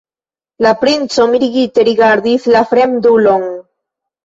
La 0.65 0.71
princo 0.83 1.25
mirigite 1.33 1.85
rigardis 1.91 2.51
la 2.57 2.65
fremdulon. 2.73 3.49